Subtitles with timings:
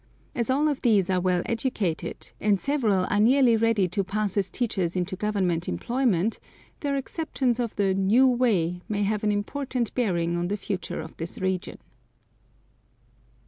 [0.33, 4.49] As all of these are well educated, and several are nearly ready to pass as
[4.49, 6.39] teachers into Government employment,
[6.79, 11.15] their acceptance of the "new way" may have an important bearing on the future of
[11.17, 11.77] this region.